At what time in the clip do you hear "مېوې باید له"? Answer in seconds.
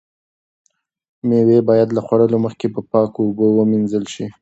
1.27-2.01